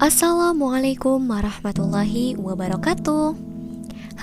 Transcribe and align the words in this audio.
Assalamualaikum 0.00 1.20
warahmatullahi 1.28 2.32
wabarakatuh. 2.40 3.36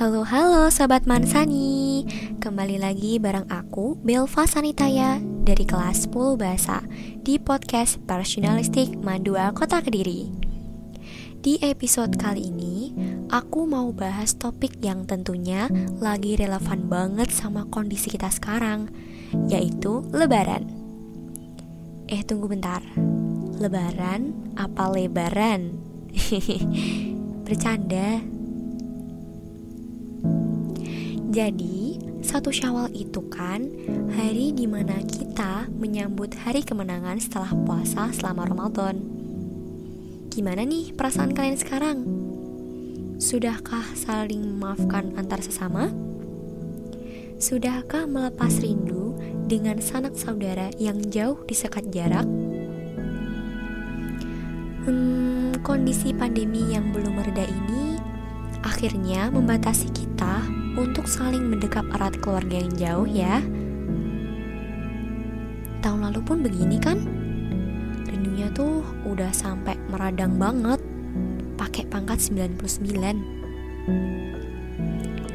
Halo 0.00 0.24
halo 0.24 0.72
sahabat 0.72 1.04
Mansani. 1.04 2.00
Kembali 2.40 2.80
lagi 2.80 3.20
bareng 3.20 3.44
aku 3.52 3.92
Belva 4.00 4.48
Sanitaya 4.48 5.20
Dari 5.20 5.68
kelas 5.68 6.08
10 6.08 6.40
Bahasa 6.40 6.80
Di 7.20 7.36
podcast 7.36 8.00
Personalistik 8.08 8.96
Mandua 9.04 9.52
Kota 9.52 9.84
Kediri. 9.84 10.32
Di 11.44 11.60
episode 11.60 12.16
kali 12.16 12.48
ini 12.48 12.96
Aku 13.28 13.68
mau 13.68 13.92
bahas 13.92 14.32
topik 14.32 14.80
yang 14.80 15.04
tentunya 15.04 15.68
Lagi 16.00 16.40
relevan 16.40 16.88
banget 16.88 17.28
sama 17.28 17.68
kondisi 17.68 18.08
kita 18.08 18.32
sekarang 18.32 18.88
Yaitu 19.52 20.08
Lebaran. 20.08 20.72
Eh 22.08 22.24
tunggu 22.24 22.48
bentar 22.48 22.80
Lebaran 23.56 24.36
apa 24.52 24.92
lebaran? 24.92 25.80
Bercanda. 27.48 28.20
Jadi, 31.32 31.96
satu 32.20 32.52
Syawal 32.52 32.92
itu 32.92 33.24
kan 33.32 33.64
hari 34.12 34.52
di 34.52 34.68
mana 34.68 35.00
kita 35.04 35.68
menyambut 35.72 36.36
hari 36.36 36.60
kemenangan 36.60 37.16
setelah 37.16 37.52
puasa 37.64 38.12
selama 38.12 38.44
Ramadan. 38.44 39.00
Gimana 40.28 40.60
nih 40.68 40.92
perasaan 40.92 41.32
kalian 41.32 41.56
sekarang? 41.56 41.98
Sudahkah 43.16 43.96
saling 43.96 44.52
memaafkan 44.52 45.16
antar 45.16 45.40
sesama? 45.40 45.88
Sudahkah 47.40 48.04
melepas 48.04 48.60
rindu 48.60 49.16
dengan 49.48 49.80
sanak 49.80 50.12
saudara 50.12 50.68
yang 50.76 51.00
jauh 51.08 51.40
disekat 51.48 51.88
jarak? 51.88 52.28
Hmm, 54.86 55.50
kondisi 55.66 56.14
pandemi 56.14 56.70
yang 56.70 56.94
belum 56.94 57.18
mereda 57.18 57.42
ini 57.42 57.98
akhirnya 58.62 59.34
membatasi 59.34 59.90
kita 59.90 60.46
untuk 60.78 61.10
saling 61.10 61.42
mendekap 61.42 61.82
erat 61.90 62.14
keluarga 62.22 62.54
yang 62.54 62.70
jauh 62.78 63.08
ya. 63.10 63.42
Tahun 65.82 66.00
lalu 66.06 66.22
pun 66.22 66.38
begini 66.38 66.78
kan? 66.78 67.02
Rindunya 68.06 68.46
tuh 68.54 68.86
udah 69.02 69.34
sampai 69.34 69.74
meradang 69.90 70.38
banget. 70.38 70.78
Pakai 71.58 71.82
pangkat 71.90 72.22
99. 72.22 72.62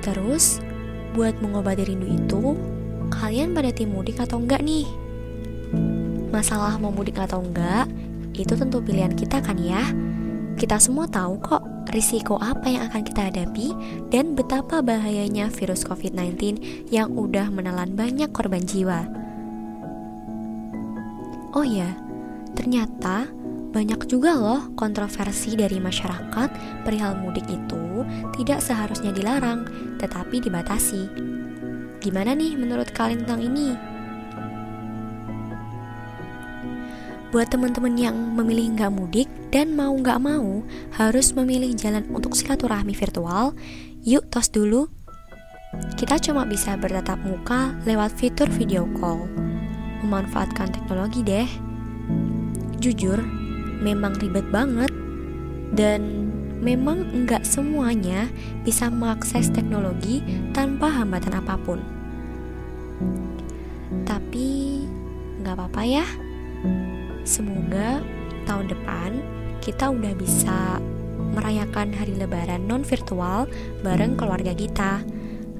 Terus, 0.00 0.64
buat 1.12 1.36
mengobati 1.44 1.84
rindu 1.84 2.08
itu, 2.08 2.56
kalian 3.12 3.52
pada 3.52 3.68
tim 3.76 3.92
mudik 3.92 4.24
atau 4.24 4.40
enggak 4.40 4.64
nih? 4.64 4.88
Masalah 6.32 6.80
mau 6.80 6.88
mudik 6.88 7.20
atau 7.20 7.44
enggak, 7.44 7.92
itu 8.34 8.54
tentu 8.58 8.82
pilihan 8.82 9.14
kita 9.14 9.38
kan 9.38 9.56
ya. 9.56 9.82
Kita 10.54 10.78
semua 10.78 11.06
tahu 11.06 11.38
kok 11.38 11.62
risiko 11.94 12.38
apa 12.42 12.66
yang 12.66 12.90
akan 12.90 13.02
kita 13.06 13.30
hadapi 13.30 13.74
dan 14.10 14.34
betapa 14.34 14.82
bahayanya 14.82 15.50
virus 15.50 15.86
COVID-19 15.86 16.58
yang 16.90 17.14
udah 17.14 17.50
menelan 17.50 17.94
banyak 17.94 18.30
korban 18.34 18.66
jiwa. 18.66 19.06
Oh 21.54 21.62
ya, 21.62 21.94
ternyata 22.58 23.30
banyak 23.74 24.06
juga 24.06 24.38
loh 24.38 24.70
kontroversi 24.78 25.58
dari 25.58 25.82
masyarakat 25.82 26.82
perihal 26.86 27.18
mudik 27.18 27.46
itu 27.50 28.06
tidak 28.38 28.62
seharusnya 28.62 29.10
dilarang, 29.10 29.66
tetapi 29.98 30.38
dibatasi. 30.38 31.10
Gimana 31.98 32.38
nih 32.38 32.54
menurut 32.58 32.90
kalian 32.94 33.26
tentang 33.26 33.42
ini? 33.42 33.93
Buat 37.34 37.50
teman-teman 37.50 37.98
yang 37.98 38.14
memilih 38.14 38.78
nggak 38.78 38.94
mudik 38.94 39.26
dan 39.50 39.74
mau 39.74 39.90
nggak 39.90 40.22
mau 40.22 40.62
harus 40.94 41.34
memilih 41.34 41.74
jalan 41.74 42.06
untuk 42.14 42.38
silaturahmi 42.38 42.94
virtual, 42.94 43.58
yuk 44.06 44.22
tos 44.30 44.54
dulu. 44.54 44.86
Kita 45.98 46.22
cuma 46.22 46.46
bisa 46.46 46.78
bertatap 46.78 47.18
muka 47.26 47.74
lewat 47.90 48.14
fitur 48.14 48.46
video 48.54 48.86
call. 49.02 49.26
Memanfaatkan 50.06 50.78
teknologi 50.78 51.26
deh. 51.26 51.50
Jujur, 52.78 53.18
memang 53.82 54.14
ribet 54.22 54.46
banget 54.54 54.94
dan 55.74 56.30
memang 56.62 57.26
nggak 57.26 57.42
semuanya 57.42 58.30
bisa 58.62 58.86
mengakses 58.86 59.50
teknologi 59.50 60.22
tanpa 60.54 60.86
hambatan 60.86 61.34
apa 61.34 61.58
pun. 61.58 61.82
Tapi 64.06 64.86
nggak 65.42 65.54
apa-apa 65.58 65.82
ya. 65.82 66.06
Semoga 67.24 68.04
tahun 68.44 68.68
depan 68.68 69.10
kita 69.64 69.88
udah 69.88 70.12
bisa 70.12 70.76
merayakan 71.32 71.90
hari 71.96 72.14
lebaran 72.20 72.68
non 72.68 72.84
virtual 72.84 73.48
bareng 73.80 74.14
keluarga 74.14 74.52
kita. 74.52 75.00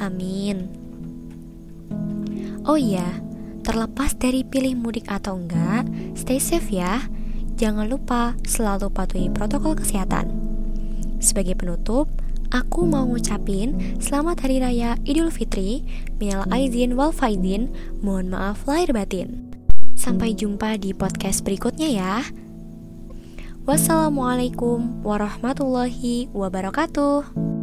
Amin. 0.00 0.72
Oh 2.64 2.80
iya, 2.80 3.20
terlepas 3.60 4.16
dari 4.16 4.40
pilih 4.40 4.72
mudik 4.76 5.06
atau 5.12 5.36
enggak, 5.36 5.84
stay 6.16 6.40
safe 6.40 6.72
ya. 6.72 7.04
Jangan 7.60 7.92
lupa 7.92 8.40
selalu 8.48 8.88
patuhi 8.88 9.28
protokol 9.28 9.76
kesehatan. 9.76 10.32
Sebagai 11.20 11.60
penutup, 11.60 12.08
aku 12.48 12.88
mau 12.88 13.04
ngucapin 13.04 14.00
selamat 14.00 14.48
hari 14.48 14.64
raya 14.64 14.96
Idul 15.04 15.28
Fitri, 15.28 15.84
minal 16.16 16.48
aizin 16.48 16.96
wal 16.96 17.12
faizin, 17.12 17.68
mohon 18.00 18.32
maaf 18.32 18.64
lahir 18.64 18.96
batin. 18.96 19.52
Sampai 20.00 20.32
jumpa 20.32 20.80
di 20.80 20.96
podcast 20.96 21.44
berikutnya 21.44 21.92
ya. 21.92 22.24
Wassalamualaikum 23.68 25.04
warahmatullahi 25.04 26.32
wabarakatuh. 26.32 27.59